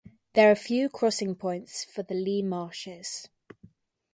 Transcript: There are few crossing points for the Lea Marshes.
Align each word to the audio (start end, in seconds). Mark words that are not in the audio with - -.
There 0.33 0.49
are 0.49 0.55
few 0.55 0.89
crossing 0.89 1.35
points 1.35 1.85
for 1.85 2.01
the 2.01 2.15
Lea 2.15 2.41
Marshes. 2.41 3.29